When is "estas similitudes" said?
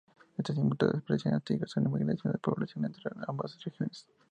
0.35-1.03